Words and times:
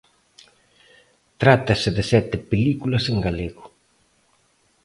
Trátase 1.41 1.89
de 1.97 2.03
sete 2.11 2.37
películas 2.51 3.03
en 3.11 3.17
galego. 3.25 3.63